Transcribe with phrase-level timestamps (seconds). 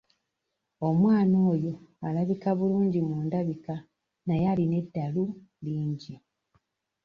[0.87, 1.73] Omwana oyo
[2.07, 3.75] alabika bulungi mu ndabika
[4.27, 5.23] naye alina eddalu
[5.65, 6.15] lingi.